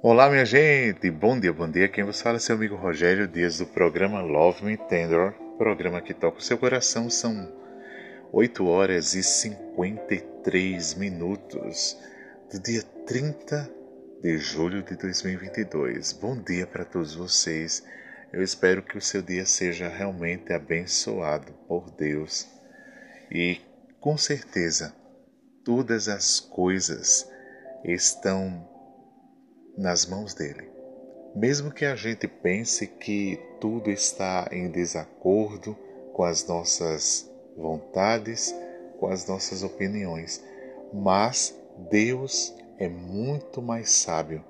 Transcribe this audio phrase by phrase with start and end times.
[0.00, 1.10] Olá, minha gente!
[1.10, 1.88] Bom dia, bom dia.
[1.88, 6.14] Quem vos fala é seu amigo Rogério Dias do programa Love Me Tender, programa que
[6.14, 7.10] toca o seu coração.
[7.10, 7.52] São
[8.32, 11.98] 8 horas e 53 minutos
[12.48, 13.68] do dia 30
[14.22, 16.12] de julho de 2022.
[16.12, 17.84] Bom dia para todos vocês.
[18.32, 22.46] Eu espero que o seu dia seja realmente abençoado por Deus
[23.32, 23.60] e,
[23.98, 24.94] com certeza,
[25.64, 27.28] todas as coisas
[27.82, 28.77] estão
[29.78, 30.68] nas mãos dele.
[31.34, 35.76] Mesmo que a gente pense que tudo está em desacordo
[36.12, 38.54] com as nossas vontades,
[38.98, 40.44] com as nossas opiniões,
[40.92, 41.56] mas
[41.90, 44.44] Deus é muito mais sábio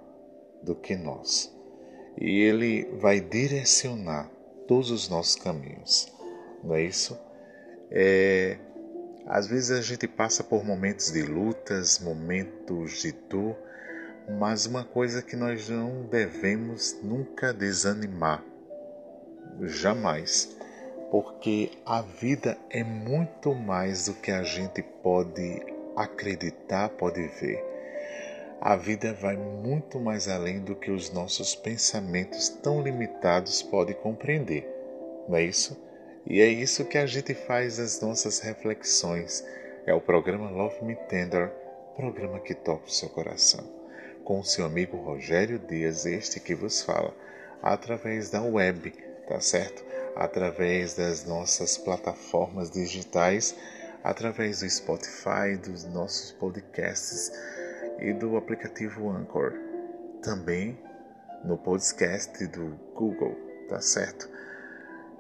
[0.62, 1.55] do que nós.
[2.16, 4.30] E ele vai direcionar
[4.66, 6.12] todos os nossos caminhos.
[6.64, 7.19] Não é isso?
[7.91, 8.58] É,
[9.27, 13.56] às vezes a gente passa por momentos de lutas, momentos de dor,
[14.28, 18.44] mas uma coisa que nós não devemos nunca desanimar,
[19.62, 20.55] jamais,
[21.11, 25.62] porque a vida é muito mais do que a gente pode
[25.97, 27.64] acreditar, pode ver.
[28.61, 34.69] A vida vai muito mais além do que os nossos pensamentos tão limitados podem compreender,
[35.27, 35.81] não é isso?
[36.27, 39.42] E é isso que a gente faz as nossas reflexões.
[39.86, 41.50] É o programa Love Me Tender,
[41.97, 43.78] programa que toca o seu coração
[44.29, 47.15] com seu amigo Rogério Dias, este que vos fala,
[47.62, 48.93] através da web,
[49.27, 49.83] tá certo?
[50.15, 53.56] Através das nossas plataformas digitais,
[54.05, 57.33] através do Spotify, dos nossos podcasts
[58.01, 59.55] e do aplicativo Anchor.
[60.23, 60.79] Também
[61.43, 63.34] no podcast do Google,
[63.67, 64.29] tá certo?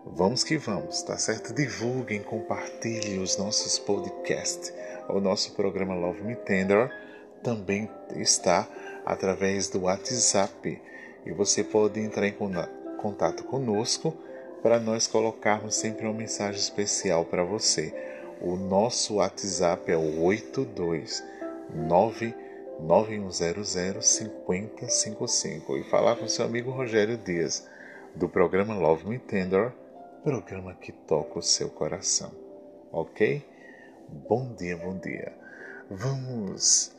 [0.04, 1.54] Vamos que vamos, tá certo?
[1.54, 4.70] Divulguem, compartilhem os nossos podcasts.
[5.08, 6.92] O nosso programa Love Me Tender
[7.42, 8.68] também está
[9.08, 10.82] através do WhatsApp
[11.24, 12.36] e você pode entrar em
[12.98, 14.14] contato conosco
[14.62, 17.94] para nós colocarmos sempre uma mensagem especial para você.
[18.38, 22.34] O nosso WhatsApp é o 829
[22.80, 27.66] 9100 5055 e falar com seu amigo Rogério Dias
[28.14, 29.72] do programa Love Me Tender,
[30.22, 32.30] programa que toca o seu coração.
[32.92, 33.42] Ok?
[34.28, 35.32] Bom dia, bom dia.
[35.90, 36.97] Vamos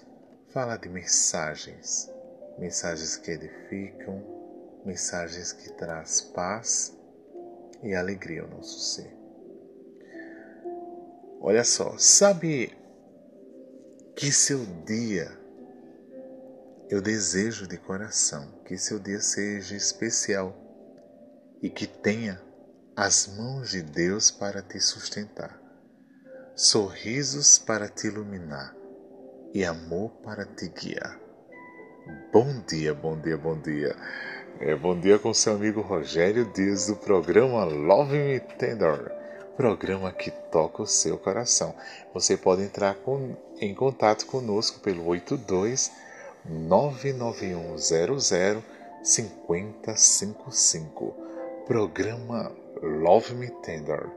[0.51, 2.11] Fala de mensagens,
[2.57, 6.97] mensagens que edificam, mensagens que traz paz
[7.83, 9.15] e alegria ao nosso ser.
[11.39, 12.75] Olha só, sabe
[14.15, 15.31] que seu dia,
[16.89, 20.57] eu desejo de coração que seu dia seja especial
[21.61, 22.41] e que tenha
[22.95, 25.61] as mãos de Deus para te sustentar,
[26.55, 28.79] sorrisos para te iluminar
[29.53, 31.19] e amor para te guiar.
[32.31, 33.95] Bom dia, bom dia, bom dia.
[34.59, 39.11] É, bom dia com seu amigo Rogério Dias do programa Love Me Tender,
[39.55, 41.73] programa que toca o seu coração.
[42.13, 45.91] Você pode entrar com, em contato conosco pelo 82
[46.45, 48.63] 99100
[49.03, 51.15] 5055.
[51.65, 54.09] Programa Love Me Tender,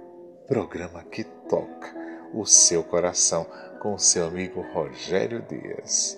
[0.48, 2.02] programa que toca
[2.34, 3.46] o seu coração
[3.82, 6.16] com seu amigo Rogério Dias.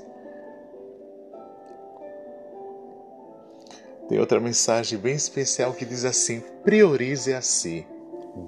[4.06, 7.86] Tem outra mensagem bem especial que diz assim: priorize a si,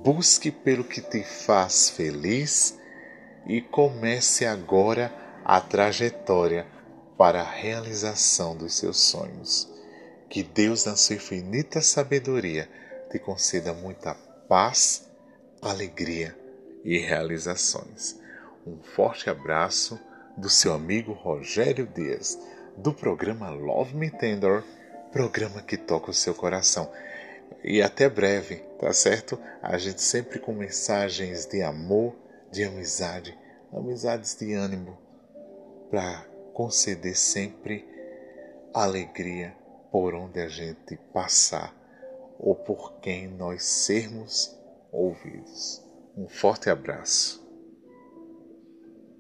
[0.05, 2.79] busque pelo que te faz feliz
[3.47, 5.11] e comece agora
[5.43, 6.67] a trajetória
[7.17, 9.67] para a realização dos seus sonhos.
[10.29, 12.69] Que Deus, na sua infinita sabedoria,
[13.11, 14.15] te conceda muita
[14.47, 15.09] paz,
[15.63, 16.37] alegria
[16.85, 18.26] e realizações.
[18.67, 19.97] Um forte abraço
[20.37, 22.37] do seu amigo Rogério Dias,
[22.77, 24.65] do programa Love Me Tender,
[25.13, 26.91] programa que toca o seu coração.
[27.63, 29.39] E até breve, tá certo?
[29.63, 32.17] A gente sempre com mensagens de amor,
[32.51, 33.39] de amizade,
[33.73, 34.99] amizades de ânimo,
[35.89, 37.89] para conceder sempre
[38.75, 39.55] alegria
[39.93, 41.73] por onde a gente passar
[42.37, 44.59] ou por quem nós sermos
[44.91, 45.81] ouvidos.
[46.17, 47.46] Um forte abraço.